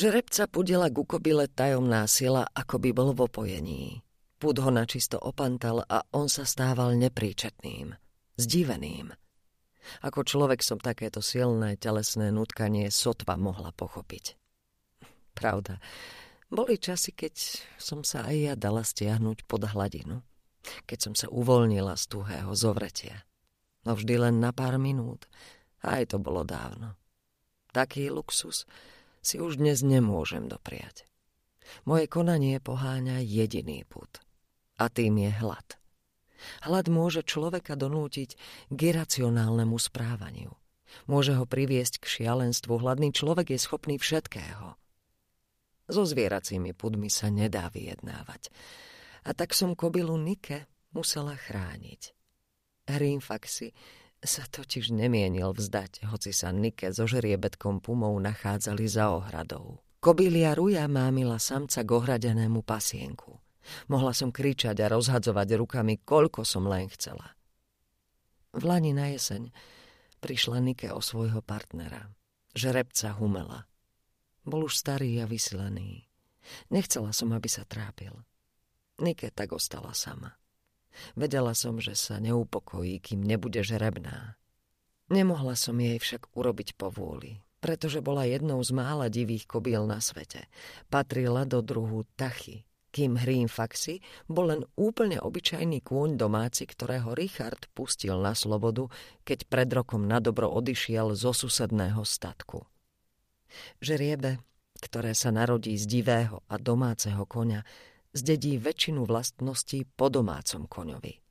[0.00, 4.00] Žrebca pudila ku kobyle tajomná sila, ako by bol v opojení.
[4.40, 7.92] Pud ho načisto opantal a on sa stával nepríčetným,
[8.40, 9.12] zdiveným.
[10.00, 14.40] Ako človek som takéto silné telesné nutkanie sotva mohla pochopiť.
[15.36, 15.76] Pravda,
[16.48, 20.24] boli časy, keď som sa aj ja dala stiahnuť pod hladinu,
[20.88, 23.28] keď som sa uvoľnila z tuhého zovretia.
[23.84, 25.28] No vždy len na pár minút,
[25.84, 26.96] aj to bolo dávno.
[27.76, 28.64] Taký luxus
[29.20, 31.08] si už dnes nemôžem dopriať.
[31.86, 34.20] Moje konanie poháňa jediný put.
[34.80, 35.76] A tým je hlad.
[36.64, 38.34] Hlad môže človeka donútiť
[38.72, 40.56] k iracionálnemu správaniu.
[41.06, 42.80] Môže ho priviesť k šialenstvu.
[42.80, 44.74] Hladný človek je schopný všetkého.
[45.90, 48.50] So zvieracími pudmi sa nedá vyjednávať.
[49.26, 50.64] A tak som kobilu Nike
[50.96, 52.16] musela chrániť.
[52.88, 53.76] Hrímfaxi
[54.20, 59.80] sa totiž nemienil vzdať, hoci sa Nike so žriebetkom pumou nachádzali za ohradou.
[60.00, 63.36] Kobilia Ruja mámila samca k ohradenému pasienku.
[63.92, 67.36] Mohla som kričať a rozhadzovať rukami, koľko som len chcela.
[68.56, 69.52] V Lani na jeseň
[70.24, 72.08] prišla Nike o svojho partnera,
[72.56, 73.68] žrebca Humela.
[74.48, 76.08] Bol už starý a vysilený.
[76.72, 78.16] Nechcela som, aby sa trápil.
[79.04, 80.39] Nike tak ostala sama.
[81.14, 84.40] Vedela som, že sa neupokojí, kým nebude žrebná.
[85.10, 90.46] Nemohla som jej však urobiť povôli, pretože bola jednou z mála divých kobiel na svete.
[90.86, 97.70] Patrila do druhu tachy, kým Hrím Faxi bol len úplne obyčajný kôň domáci, ktorého Richard
[97.74, 98.90] pustil na slobodu,
[99.22, 102.66] keď pred rokom na dobro odišiel zo susedného statku.
[103.82, 104.38] Žeriebe,
[104.78, 107.66] ktoré sa narodí z divého a domáceho konia,
[108.12, 111.22] zdedí väčšinu vlastností po domácom koňovi.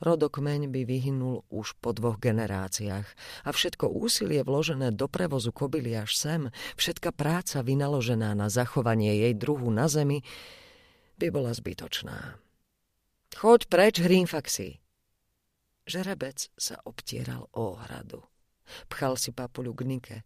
[0.00, 3.06] Rodokmeň by vyhynul už po dvoch generáciách
[3.44, 6.42] a všetko úsilie vložené do prevozu kobily až sem,
[6.74, 10.24] všetka práca vynaložená na zachovanie jej druhu na zemi,
[11.16, 12.36] by bola zbytočná.
[13.36, 14.80] Choď preč, Hrinfaxi!
[15.86, 18.26] Žerebec sa obtieral o ohradu.
[18.90, 20.18] Pchal si papuľu k Nike.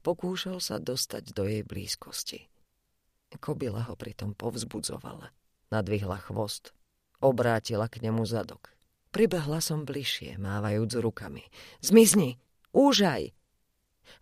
[0.00, 2.48] Pokúšal sa dostať do jej blízkosti.
[3.42, 5.30] Kobila ho pritom povzbudzovala.
[5.74, 6.70] Nadvihla chvost.
[7.18, 8.74] Obrátila k nemu zadok.
[9.14, 11.46] Pribehla som bližšie, mávajúc rukami.
[11.78, 12.42] Zmizni!
[12.74, 13.30] Úžaj!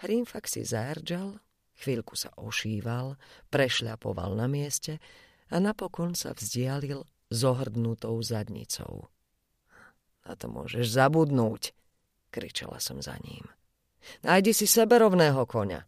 [0.05, 1.41] Hrímfak si zardžal,
[1.81, 3.17] chvíľku sa ošíval,
[3.49, 5.01] prešľapoval na mieste
[5.49, 9.09] a napokon sa vzdialil zohrdnutou zadnicou.
[10.23, 11.75] Na to môžeš zabudnúť,
[12.31, 13.49] kričala som za ním.
[14.23, 15.83] Nájdi si seberovného koňa.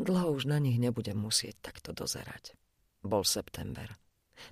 [0.00, 2.56] Dlho už na nich nebudem musieť takto dozerať.
[3.04, 3.92] Bol september.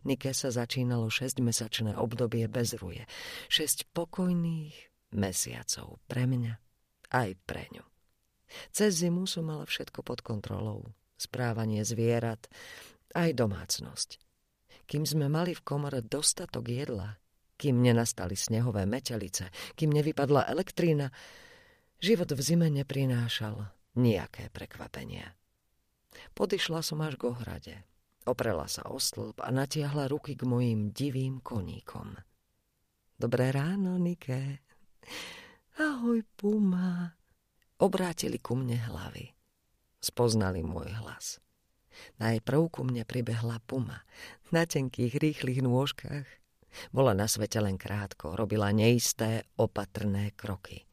[0.04, 3.06] Nike sa začínalo šesťmesačné obdobie bez ruje.
[3.48, 4.74] Šesť pokojných
[5.16, 6.54] mesiacov pre mňa
[7.10, 7.84] aj pre ňu.
[8.74, 10.90] Cez zimu som mala všetko pod kontrolou.
[11.20, 12.48] Správanie zvierat,
[13.14, 14.18] aj domácnosť.
[14.86, 17.14] Kým sme mali v komore dostatok jedla,
[17.60, 21.12] kým nenastali snehové metelice, kým nevypadla elektrína,
[22.02, 25.36] život v zime neprinášal nejaké prekvapenia.
[26.34, 27.76] Podišla som až k ohrade.
[28.28, 32.20] Oprela sa o stĺp a natiahla ruky k mojim divým koníkom.
[33.16, 34.64] Dobré ráno, Nike.
[35.80, 37.16] Ahoj, Puma.
[37.80, 39.32] Obrátili ku mne hlavy.
[40.00, 41.40] Spoznali môj hlas.
[42.20, 44.04] Najprv ku mne pribehla Puma.
[44.52, 46.28] Na tenkých, rýchlych nôžkach.
[46.94, 50.89] Bola na svete len krátko, robila neisté, opatrné kroky.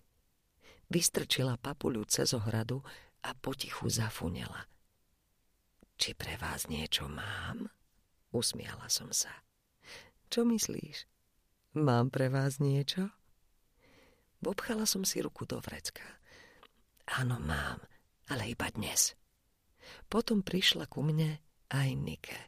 [0.88, 2.80] Vystrčila papuľu cez ohradu
[3.24, 4.64] a potichu zafunela–
[5.98, 7.74] či pre vás niečo mám?
[8.30, 9.34] Usmiala som sa.
[10.30, 11.10] Čo myslíš?
[11.74, 13.10] Mám pre vás niečo?
[14.46, 16.06] Obchala som si ruku do vrecka.
[17.18, 17.82] Áno, mám,
[18.30, 19.18] ale iba dnes.
[20.06, 21.42] Potom prišla ku mne
[21.74, 22.42] aj Nike.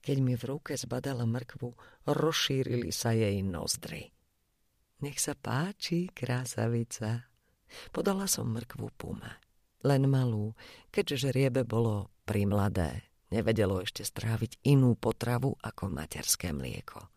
[0.00, 1.68] Keď mi v ruke zbadala mrkvu,
[2.08, 4.10] rozšírili sa jej nozdry.
[5.04, 7.31] Nech sa páči, krásavica.
[7.90, 9.38] Podala som mrkvu Puma.
[9.82, 10.54] Len malú,
[10.94, 17.10] keďže žriebe bolo primladé, nevedelo ešte stráviť inú potravu ako materské mlieko.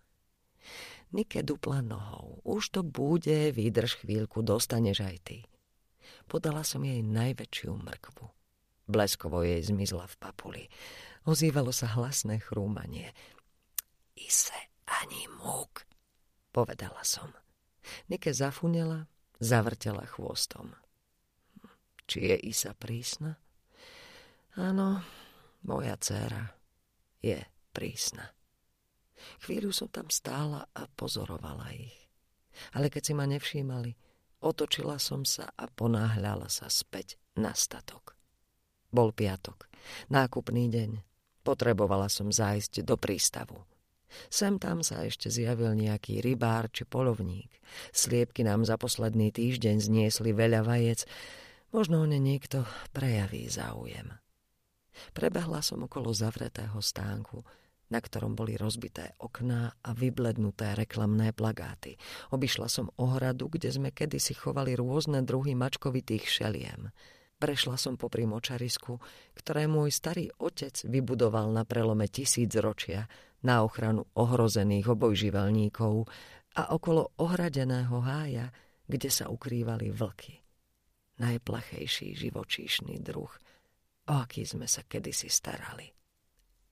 [1.13, 2.41] Nike dupla nohou.
[2.41, 5.37] Už to bude, vydrž chvíľku, dostaneš aj ty.
[6.25, 8.25] Podala som jej najväčšiu mrkvu.
[8.89, 10.63] Bleskovo jej zmizla v papuli.
[11.25, 13.13] Ozývalo sa hlasné chrúmanie.
[14.17, 15.85] Ise ani múk,
[16.53, 17.29] povedala som.
[18.09, 19.09] Nike zafunela,
[19.39, 20.73] zavrtela chvostom.
[22.05, 23.35] Či je Isa prísna?
[24.55, 25.01] Áno,
[25.65, 26.53] moja dcéra
[27.19, 27.41] je
[27.73, 28.31] prísna.
[29.41, 31.97] Chvíľu som tam stála a pozorovala ich.
[32.71, 33.97] Ale keď si ma nevšímali,
[34.39, 38.15] otočila som sa a ponáhľala sa späť na statok.
[38.93, 39.67] Bol piatok.
[40.07, 40.91] Nákupný deň.
[41.43, 43.59] Potrebovala som zájsť do prístavu.
[44.29, 47.51] Sem tam sa ešte zjavil nejaký rybár či polovník.
[47.91, 51.03] Sliepky nám za posledný týždeň zniesli veľa vajec.
[51.75, 52.63] Možno o ne niekto
[52.95, 54.15] prejaví záujem.
[55.11, 57.43] Prebehla som okolo zavretého stánku,
[57.91, 61.99] na ktorom boli rozbité okná a vyblednuté reklamné plagáty.
[62.33, 66.89] Obyšla som ohradu, kde sme kedysi chovali rôzne druhy mačkovitých šeliem.
[67.35, 69.03] Prešla som popri močarisku,
[69.35, 73.11] ktoré môj starý otec vybudoval na prelome tisíc ročia
[73.45, 76.09] na ochranu ohrozených obojživelníkov
[76.57, 78.49] a okolo ohradeného hája,
[78.89, 80.41] kde sa ukrývali vlky.
[81.21, 83.31] Najplachejší živočíšny druh,
[84.09, 85.87] o aký sme sa kedysi starali.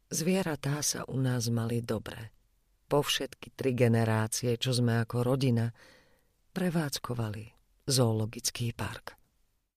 [0.10, 2.34] Zvieratá sa u nás mali dobre.
[2.90, 5.72] Po všetky tri generácie, čo sme ako rodina,
[6.54, 7.46] prevádzkovali
[7.88, 9.23] zoologický park.